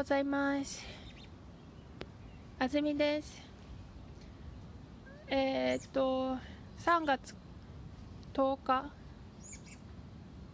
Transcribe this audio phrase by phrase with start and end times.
[0.00, 0.82] ございます。
[2.58, 3.42] あずみです。
[5.28, 6.38] えー、っと、
[6.78, 7.34] 3月
[8.32, 8.86] 10日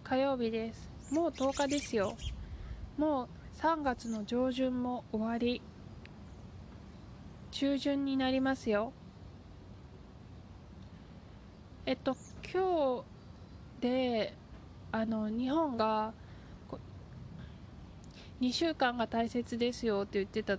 [0.03, 0.91] 火曜日です。
[1.13, 2.17] もう10日ですよ。
[2.99, 3.29] もう
[3.61, 5.63] 3月の上旬も終わり、
[7.53, 8.93] 中旬になりますよ。
[11.87, 12.17] えっと、
[12.53, 13.05] 今
[13.81, 14.35] 日で、
[14.91, 16.13] あの、日本が、
[18.41, 20.59] 2週間が大切ですよって言ってた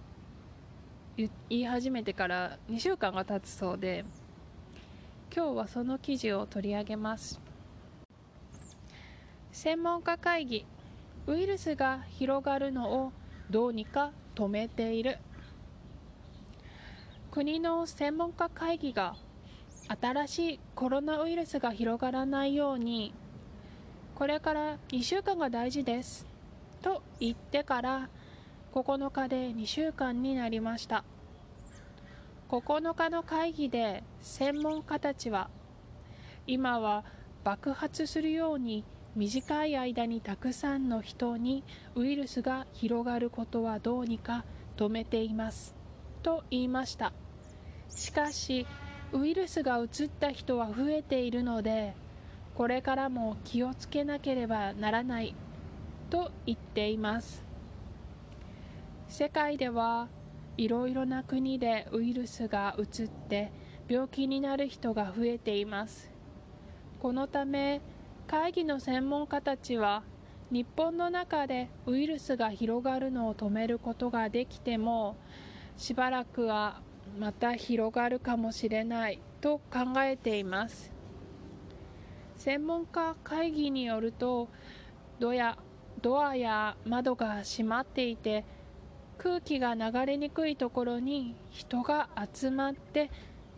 [1.16, 4.04] 言い始めてから2週間が経つそうで
[5.36, 7.40] 今日はその記事を取り上げます。
[9.52, 10.66] 専門家会議
[11.28, 13.12] ウイルスが広がるのを
[13.50, 15.20] どうにか止めている。
[17.30, 19.16] 国の専門家会議が
[20.02, 23.14] 新しいコロナウイルスが広がらないように
[24.16, 26.27] これから2週間が大事です。
[26.88, 28.10] と言ってから
[28.74, 31.04] 9日で2週間になりました。
[32.48, 35.50] 9日の会議で専門家たちは
[36.46, 37.04] 今は
[37.44, 38.86] 爆発するように
[39.18, 41.66] 短い間にたくさんの人に
[41.96, 44.46] ウイルスが広がることはどうにか
[44.78, 45.76] 止めています
[46.24, 47.12] と言いました。
[47.90, 48.66] しかし
[49.12, 51.96] ウイルスがうつった人は増えているので
[52.56, 55.36] これからも気をつけなければならない。
[56.10, 57.44] と言っています。
[59.08, 60.10] 世界では
[60.58, 63.52] いろいろな国でウイルスがうつって
[63.88, 66.12] 病気になる人が増えています。
[67.00, 67.82] このため
[68.28, 70.04] 会議の専門家たちは
[70.50, 75.18] 日本の中でウイルスが広がるのを止めることができても
[75.78, 76.82] しばらくは
[77.20, 80.92] また広がるかもしれないと考えています。
[82.38, 84.48] 専門家会議によると
[85.20, 85.58] ドや
[86.02, 88.46] ドアや窓が閉まっていて
[89.18, 93.10] 空気が流れにくいところに人が集まって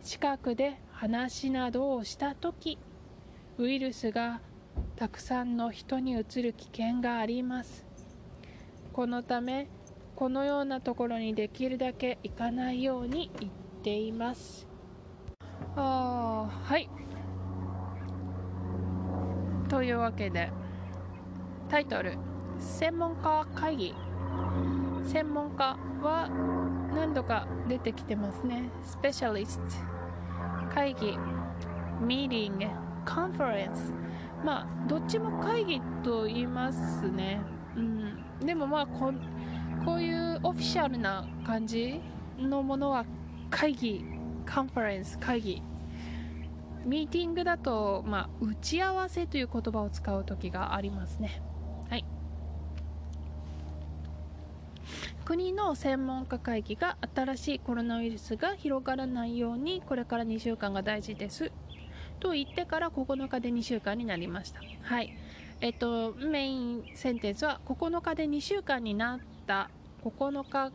[0.02, 2.78] 近くで話などをした時
[3.58, 4.40] ウイルスが
[4.96, 7.86] たくさんの人にうつる危険があります。
[8.92, 9.68] このため
[10.16, 14.66] このようなところにできるだけ行かないように言っています。
[15.76, 16.88] あーはい。
[19.68, 20.50] というわけで
[21.68, 22.29] タイトル。
[22.60, 23.94] 専門家会議。
[25.04, 26.28] 専門家は
[26.94, 28.70] 何度か出てきてますね。
[28.84, 29.64] スペシャリスト
[30.74, 31.18] 会議。
[32.00, 32.66] ミーティング。
[33.04, 33.92] カンファレンス
[34.44, 37.40] まあどっちも会議と言いますね。
[37.76, 38.46] うん。
[38.46, 39.12] でもまあこ
[39.84, 42.00] こういうオフィシャルな感じ
[42.38, 43.04] のものは
[43.50, 44.04] 会議。
[44.44, 45.62] カンファレンス会議。
[46.84, 51.42] ミーティングだと、まあ、打ち合わせという言葉を使う時がありますね
[51.90, 52.04] はい
[55.30, 61.52] 国の専門家会議が新しいコロナウイルスが広がらないようにこれから2週間が大事です。
[62.18, 64.60] と言ってから9日で2週間になりました。
[64.82, 65.16] はい。
[65.60, 69.70] えっとメインセンテンスは9日で2週間になった。
[70.04, 70.72] 9日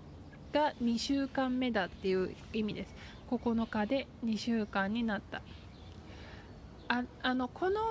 [0.54, 2.96] が2週間目だっていう意味です。
[3.30, 5.42] 9日で2週間になった。
[6.88, 7.82] ああのこの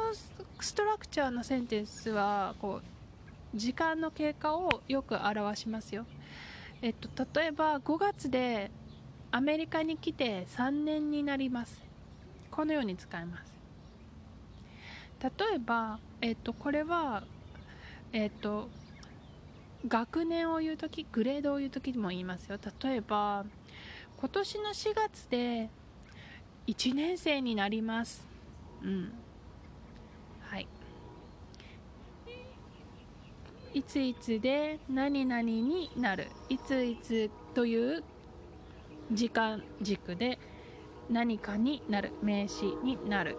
[0.60, 6.06] ストラクチャーのセンテンスはこう時間の経過をよく表しますよ。
[6.84, 7.09] えっと、
[7.41, 8.71] 例えば5月で
[9.31, 11.83] アメリカに来て3年になります。
[12.50, 13.55] このように使います。
[15.22, 17.22] 例えば、えっと、これは、
[18.12, 18.69] えっと、
[19.89, 22.59] 学年を言う時グレードを言う時も言いますよ。
[22.83, 23.47] 例えば
[24.19, 25.71] 今年の4月で
[26.66, 28.27] 1年生になります。
[28.83, 29.11] うん
[30.43, 30.69] はい
[33.74, 36.28] いついつで何々になる。
[36.48, 38.04] いついつという
[39.12, 40.38] 時間軸で
[41.10, 42.12] 何かになる。
[42.22, 43.36] 名詞になる。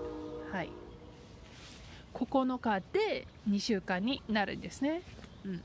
[0.51, 0.69] はい。
[2.13, 5.01] 9日で2週間になるんですね、
[5.43, 5.61] うん、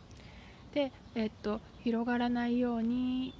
[0.74, 3.32] でえっと広がらないように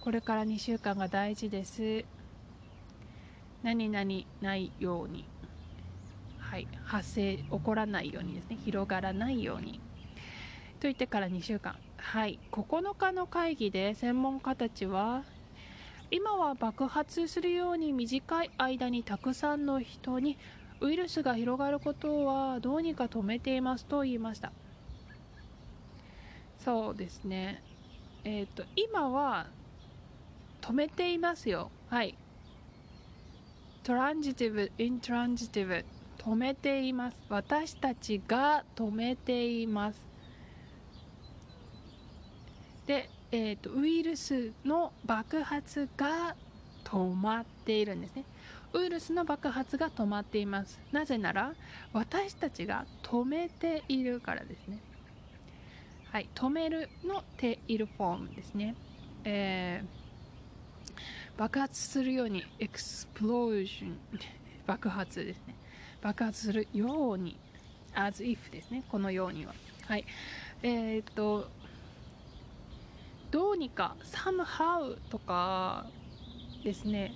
[0.00, 2.04] これから2週間が大事です。
[3.62, 4.10] 何々
[4.40, 5.24] ないように。
[6.38, 8.56] はい、発生起こらないようにですね。
[8.64, 9.80] 広がらないように。
[10.86, 11.74] と言ってから2週間。
[11.96, 12.38] はい。
[12.52, 15.24] 9日の会議で専門家たちは
[16.12, 20.38] 今は爆発するように短い間にたくさんの人に
[20.80, 24.52] ウイルスが広がることはどうにか止めていますと言いました。
[26.60, 27.64] そうですね。
[28.22, 29.48] えっ、と今は
[30.60, 31.72] 止めていますよ。
[31.88, 32.16] はい。
[33.82, 35.84] トランジティブイントランジティブ
[36.18, 37.16] 止めています。
[37.28, 40.15] 私たちが止めています。
[42.86, 46.36] で、えーと、ウイルスの爆発が
[46.84, 48.24] 止まっているんですね。
[48.72, 50.78] ウイルスの爆発が止まっています。
[50.92, 51.54] なぜなら
[51.92, 54.78] 私たちが止めているからですね。
[56.12, 58.74] はい止めるのテイルフォームですね、
[59.24, 63.98] えー、爆発するようにエクスプロージョン
[64.66, 65.54] 爆発ですね。
[66.02, 67.36] 爆発するように
[67.94, 68.84] as if ですね。
[68.88, 69.54] このようには。
[69.86, 70.04] はい。
[70.62, 71.50] えー、と
[73.30, 75.86] どうにか somehow とか
[76.64, 77.12] ですね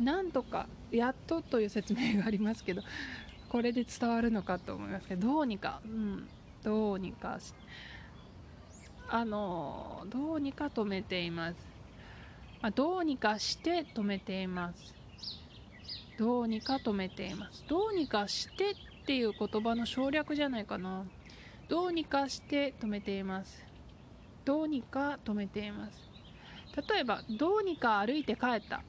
[0.00, 2.82] なんとかやっとという説明がありますけど
[3.48, 6.28] これで伝わるのかと思いますけどどうにか、うん、
[6.62, 7.38] どうにか
[9.08, 11.56] あのどうにか止めています、
[12.62, 15.02] ま、どうにかして止めています。
[16.18, 17.64] どうにか止めています。
[17.68, 18.74] どうにかしてっ
[19.06, 21.04] ていう言葉の省略じゃないかな。
[21.68, 23.64] どうにかして止めています。
[24.44, 25.92] どうにか止めています。
[26.88, 28.82] 例えばどうにか歩いて帰った。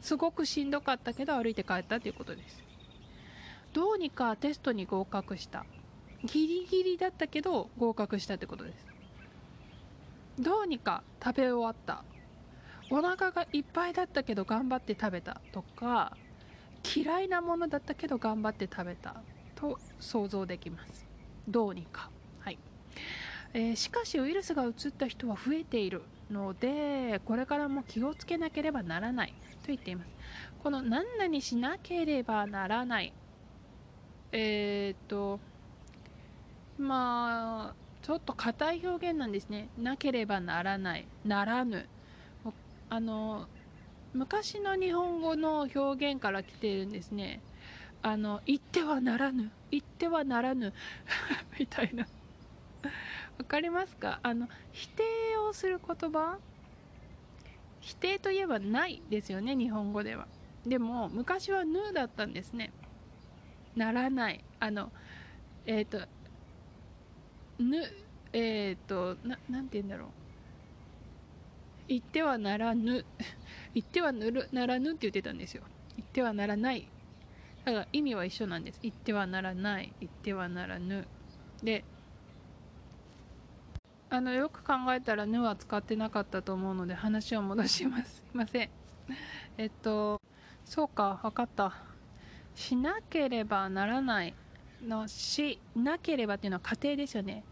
[0.00, 2.62] すごくしんどかったけど歩いて帰ったということです。
[3.72, 5.64] どうにかテストに合格した。
[6.24, 8.86] ギリギリだったけど合格したってことです。
[10.38, 12.04] どうにか食べ終わった。
[12.90, 15.40] お腹がいっぱいだったけど頑張って食べた。
[15.52, 16.16] とか
[16.94, 19.16] 嫌いなものだったけど頑張って食べた。
[19.54, 21.06] と想像できます。
[21.48, 22.10] どうにか。
[22.40, 22.58] はい。
[23.54, 30.08] えー、しかしウイルスがうつった人は増えているのでこれからも気をつけなければならないと言っています。
[30.62, 33.12] この何々しなければならない。
[34.32, 35.38] えー、っと
[36.78, 39.68] まあちょっと硬い表現なんですね。
[39.78, 41.06] なければならない。
[41.24, 41.88] ならぬ。
[42.88, 43.46] あの
[44.12, 47.40] 昔の日本語の表現から来ているんですね。
[48.02, 49.50] あの言ってはならぬ。
[49.70, 50.72] 言ってはならぬ。
[51.58, 52.06] みたいな。
[53.38, 54.20] わかりますか？
[54.22, 55.02] あの否定
[55.48, 56.38] をする言葉？
[57.80, 60.28] 否定といえばないですよね日本語では。
[60.66, 62.72] でも昔はぬだったんですね。
[63.74, 64.44] ならない。
[64.60, 64.92] あの
[65.66, 66.06] えっ、ー、と
[67.58, 67.82] ぬ
[68.32, 70.08] えっ、ー、とななんて言うんだろう。
[71.88, 73.04] 言ってはならぬ。
[73.74, 75.64] 言ってはぬるならぬって言ってたんですよ。
[75.96, 76.88] 言ってはならない。
[77.64, 78.78] だから意味は一緒なんです。
[78.82, 79.92] 言ってはならない。
[80.00, 81.06] 言ってはならぬ。
[81.62, 81.84] で
[84.12, 88.16] あのよく考えたら「ぬ」は使ってなかったと思うので話を戻します。
[88.16, 88.70] すいません。
[89.56, 90.20] えっと
[90.66, 91.72] そうか分かった。
[92.54, 94.34] しなければならない
[94.86, 97.42] のしなければっていうのは過程ですよね。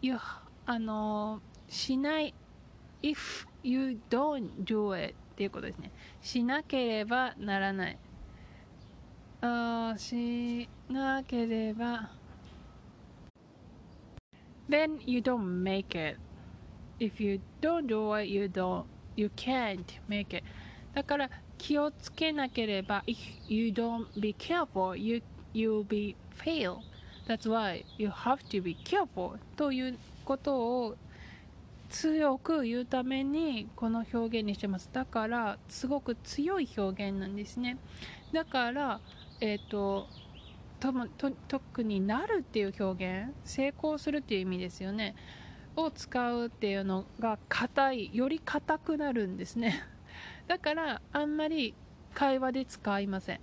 [0.00, 0.16] You
[0.64, 2.32] あのしない
[3.02, 5.90] if you don't do it っていうことですね。
[6.22, 7.98] しなければならない。
[9.40, 12.10] あしなければ
[14.68, 16.16] then you don't make it.
[17.00, 18.84] If you don't do it, you don't,
[19.16, 20.44] you can't make it.
[20.94, 23.16] だから気をつけなければ if
[23.48, 25.22] you don't be careful, you,
[25.54, 26.78] you'll be fail.
[27.26, 30.96] That's why you have to be careful ということを
[31.90, 34.90] 強く言うためにこの表現にしてます。
[34.92, 37.78] だからすごく強い表現なんですね。
[38.32, 39.00] だから
[39.40, 40.06] えっ、ー、と
[40.80, 45.14] とと特になるっていう表現成功するっていう意味ですよね。
[45.76, 49.82] を使うっていうのが硬いより硬くなるんですね。
[50.48, 51.74] だからあんまり
[52.14, 53.40] 会話で使いません。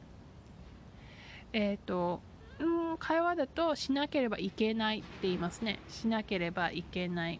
[1.53, 2.21] えっ、ー、と
[2.59, 5.79] うん会話だとしなければいけないって言いますね。
[5.87, 7.39] しなければいけない。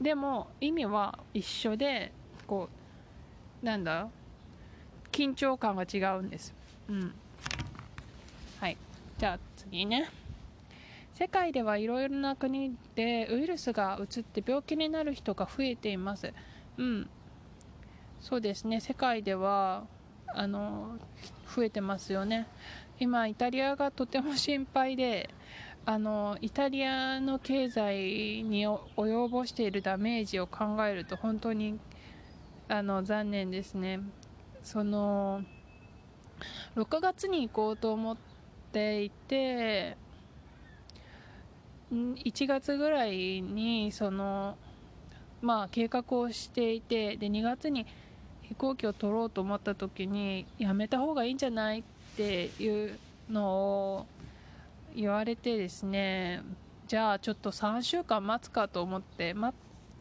[0.00, 2.12] でも意味は一緒で
[2.46, 2.68] こ
[3.62, 4.08] うなんだ
[5.12, 6.54] 緊張感が違うんです。
[6.88, 7.14] うん。
[8.60, 8.76] はい。
[9.16, 10.10] じゃあ次ね。
[11.14, 16.34] 世界ではいろいろな国でウイルスがうつって病気になる人が増えています。
[16.76, 17.08] うん。
[18.20, 18.80] そうですね。
[18.80, 19.84] 世界では
[20.26, 20.98] あの
[21.56, 22.48] 増えてますよね。
[22.98, 25.30] 今イタリアがとても心配で
[25.86, 31.80] あのイタリアの経済に及ぼしているダメージを考えると本当に
[32.68, 34.00] あの残念ですね。
[34.62, 35.44] その
[36.76, 38.29] 6月に行こうと思って
[38.72, 39.96] ていて
[41.92, 44.56] 1月ぐらいにその
[45.42, 47.86] まあ計画をしていてで2月に
[48.42, 51.82] 飛行機を取ろうと思った時にやめた方がいいんじゃないっ
[52.16, 52.98] ていう
[53.30, 54.06] のを
[54.94, 56.42] 言われてですね
[56.86, 59.54] じゃあちょっと3週間待つかと思って、ま、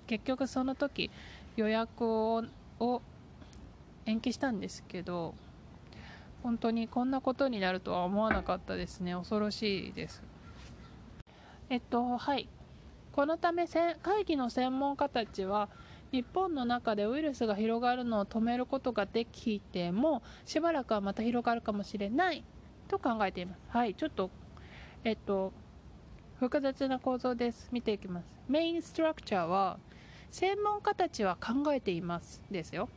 [0.08, 1.12] 結局その時
[1.56, 2.44] 予約を
[4.06, 5.36] 延期したんですけど
[6.44, 9.14] 本当にこんなことになるとは思わなかったですね。
[9.14, 10.22] 恐ろしいです。
[11.70, 12.48] えっとはい。
[13.12, 15.68] このため会議の専門家たちは
[16.12, 22.44] 日本の中でウイルスが広がるのを止めることができてもしばらくはまた広がるかもしれない
[22.88, 23.60] と考えています。
[23.70, 23.94] はい。
[23.94, 24.30] ちょっと
[25.04, 25.52] えっと
[26.40, 27.70] 複雑な構造です。
[27.72, 28.26] 見ていきます。
[28.48, 29.78] メインストラクチャーは
[30.32, 32.42] 専門家たちは考えています。
[32.50, 32.90] ですよ。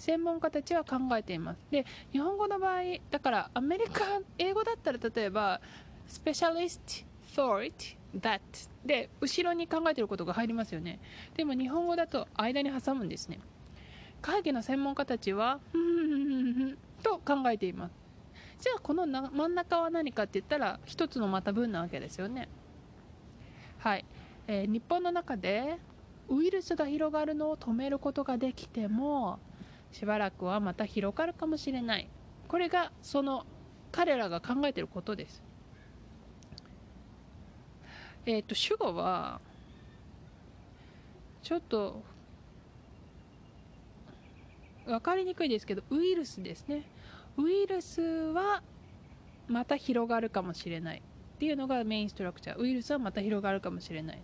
[0.00, 1.60] 専門家たちは考えています。
[1.70, 2.80] で日本語の場合
[3.10, 5.60] だからアメリカ英語だったら例えば
[6.06, 6.80] スペシャリス
[7.34, 8.40] ト thought that
[8.84, 10.98] で後ろに考えてることが入りますよね。
[11.36, 13.38] でも日本語だと間に挟むんですね。
[14.20, 15.60] 会議の専門家たちは
[17.02, 17.92] と考えています
[18.60, 22.48] じゃあこの真ん中は何かって言ったら一つのまた文なわけですよね
[23.78, 24.04] はい、
[24.46, 25.78] えー、日本の中で
[26.28, 29.40] ウイルスが広がるのを止めることができても
[29.92, 32.08] しばらくはまた広がるかもしれない。
[32.48, 33.44] これがその
[33.92, 35.42] 彼らが考えていることです。
[38.26, 39.40] えっ、ー、と主語は
[41.42, 42.02] ちょっと
[44.86, 46.84] 分かりにくいですけどウイルスですね。
[47.36, 48.62] ウイルスは
[49.48, 51.02] また広がるかもしれない。
[51.36, 52.60] っていうのがメインストラクチャー。
[52.60, 54.22] ウイルスはまた広がるかもしれない。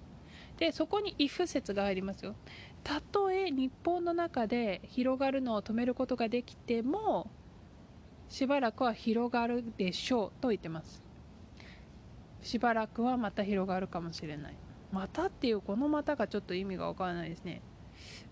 [0.59, 2.35] でそこに if 説が入りますよ。
[2.83, 7.31] たとえ日本の中で広がるのを止めることができても
[8.29, 11.03] しばらくは広がるでしょうと言ってます。
[12.43, 14.55] しばらくはまた広がるかもしれない。
[14.93, 17.61] またっていうこのまたがちょっと意味がわからないですね。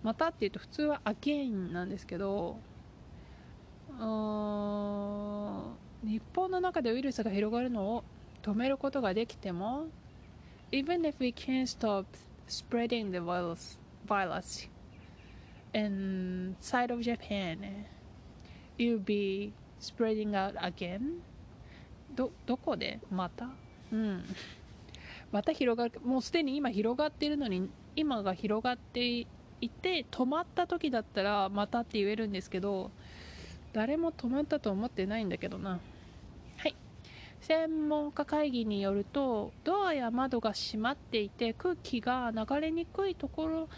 [0.02, 2.58] またっていうと普通は again なんですけど
[3.88, 8.04] うーん日本の中でウイルスが広がるのを
[8.42, 9.86] 止めることができても
[10.72, 12.04] even if we can't stop
[12.46, 14.68] spreading the virus, virus
[15.72, 17.86] inside of Japan
[18.78, 21.20] it'll be spreading out again.
[22.14, 23.00] どどこで?
[23.10, 23.48] また?
[23.92, 24.24] うん
[25.32, 26.00] また広がる。
[26.04, 29.26] もうすでに今広がっているのに今が広がって
[29.60, 32.90] いて止まった時だったらまたって言えるんですけど
[33.72, 35.80] 誰も止まったと思ってないんだけどな。
[37.46, 43.68] 専門家会議によるとドアや窓が閉まっていて空気が流れにくいところに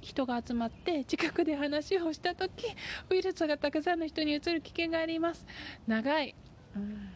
[0.00, 2.68] 人が集まって近くで話をした時
[3.10, 5.44] ウイルスがたくさんの人にうつる危険があります。
[5.86, 6.34] 長い、
[6.74, 7.10] うん。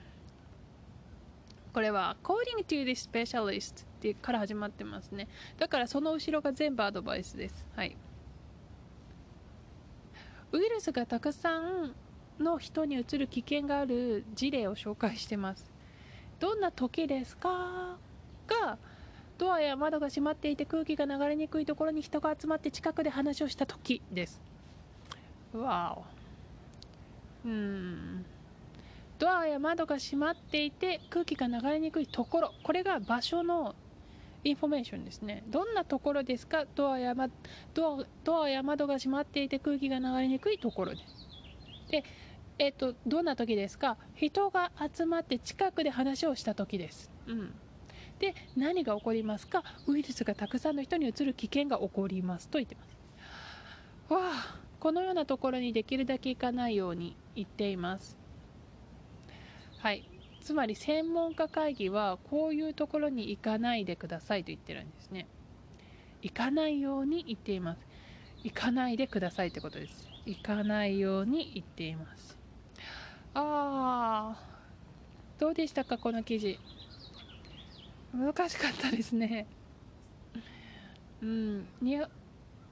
[1.72, 5.28] これは According to the specialist ってから始まってますね。
[5.56, 7.64] だからその後ろが全部アドバイスです。
[7.74, 7.96] はい。
[10.52, 11.94] ウイルスがたくさん
[12.38, 15.75] の人にうつる危険がある事例を紹介してます。
[16.38, 17.96] どんな時ですか？
[18.46, 18.78] が
[19.38, 24.40] ドアや窓が閉まっていて空気が流れにくいところに人が集まって近くで話をした時です。
[25.54, 25.98] わ
[27.44, 28.24] おうん。
[29.18, 32.52] ドアや窓が閉まっていて空気が流れにくいところ。
[32.62, 33.74] これが場所の
[34.44, 35.42] インフォメーションですね。
[35.48, 36.64] どんなところですか？
[36.74, 37.28] ドアや,、ま、
[37.74, 40.98] ドアドアや窓が閉まっていて空気が流れにくいところで。
[40.98, 41.02] す
[41.90, 42.04] で
[42.58, 43.98] えっ、とどんな時ですか？
[44.14, 47.54] 人が集まって近くで話をした時です、うん、
[48.18, 49.62] で何が起こりますか？
[49.86, 52.96] ウイルスがたくさんの人にうつる危険が起こりますと言ってます。
[54.08, 58.16] わあこのようなところにできるだけ行かないように言っています。
[59.78, 60.08] はい。
[60.40, 65.26] つまり専門家会議はこういうところに行かないでくださいと言ってるんですね。
[66.22, 67.80] 行かないように言っています。
[68.44, 70.08] 行かないでくださいってことです。
[70.24, 72.35] 行かないように言っています
[73.38, 74.36] ああ
[75.38, 76.58] どうでしたかこの記事。
[78.14, 79.46] 難しかったですね。
[81.20, 81.66] うん。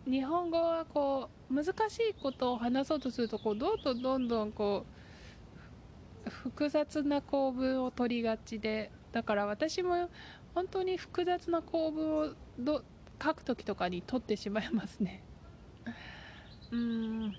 [0.06, 4.87] 日本語はこう難しいことを話そうとするとこうどんどんどんどんこ
[6.26, 10.09] う複雑な構文を取りがちでだから私も
[10.54, 12.83] 本当に複雑な構文をど
[13.23, 15.23] 書く時とかに取ってしまいますね。
[16.71, 17.35] うん。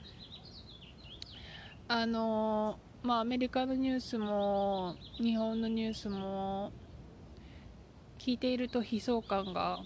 [1.87, 6.71] あのまあアメリカのニュースも日本のニュースも
[8.17, 9.79] 聞いていると悲壮感が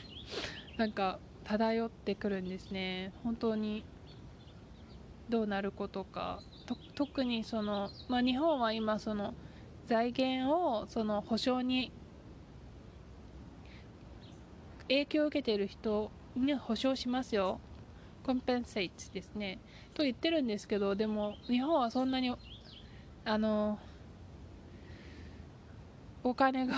[0.78, 3.12] なんか漂ってくるんですね。
[3.22, 3.84] 本当に
[5.28, 6.40] どうなることか。
[6.94, 9.34] 特にその、まあ、日本は今その
[9.84, 11.92] 財源をその保証に
[14.88, 17.60] 影響を受けている人に保証しますよ。
[18.24, 19.58] コンペンセイツですね。
[19.96, 22.34] と言ってるんですけどでも日本はそんなに
[23.24, 23.78] あの
[26.22, 26.74] お金が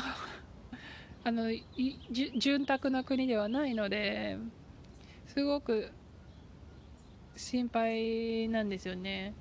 [1.24, 1.50] あの
[2.38, 4.38] 潤沢な国ではないので
[5.26, 5.90] すごく
[7.34, 9.34] 心配なんですよね。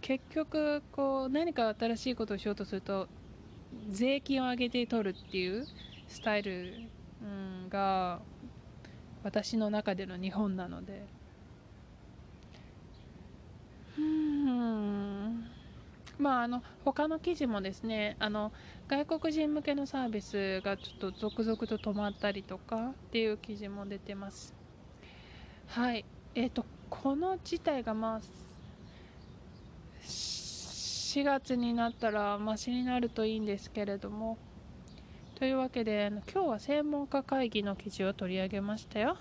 [0.00, 3.08] 結局こう何か新しいことをしようとすると
[3.90, 5.66] 税金を上げて取るっていう
[6.06, 6.88] スタイル
[7.22, 8.20] うん、が
[9.22, 11.15] 私の中での日本なので。
[13.98, 15.46] うん。
[16.18, 18.52] まああの他の記事もですねあの
[18.88, 24.54] 外国人向けのサービスがちょっと続々と止まったりとかっていう記事も出てます。
[25.66, 26.04] はい。
[26.34, 28.20] えっ、ー、とこの事態がまあ
[30.02, 34.38] 4月になったらマシになるといいんですけれども。
[35.34, 39.18] というわけで今日は専門家会議の記事を取り上げましたよ。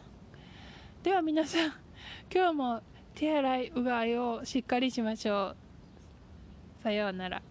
[1.04, 1.74] では皆さん
[2.34, 2.82] 今日も
[3.16, 5.56] 手洗いうがいをしっかりしましょ
[6.82, 6.84] う。
[6.84, 7.42] さようなら。